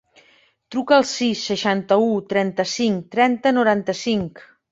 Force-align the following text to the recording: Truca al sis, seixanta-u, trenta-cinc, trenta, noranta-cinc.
Truca 0.75 0.95
al 1.01 1.05
sis, 1.09 1.43
seixanta-u, 1.49 2.09
trenta-cinc, 2.35 3.05
trenta, 3.17 3.55
noranta-cinc. 3.61 4.43